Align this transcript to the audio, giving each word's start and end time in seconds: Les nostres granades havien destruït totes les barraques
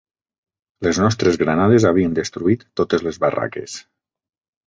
Les 0.87 0.99
nostres 1.01 1.35
granades 1.41 1.85
havien 1.89 2.17
destruït 2.21 2.65
totes 2.81 3.05
les 3.09 3.23
barraques 3.27 3.77